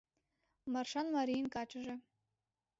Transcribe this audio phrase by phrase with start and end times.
[0.73, 1.95] Маршан марийын качыже-